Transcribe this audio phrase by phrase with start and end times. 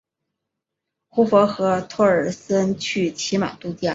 [1.09, 3.89] 胡佛和托尔森去骑马度假。